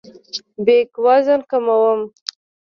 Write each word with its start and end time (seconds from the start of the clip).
بیک 0.65 0.91
وزن 1.03 1.39
کوم. 1.49 1.99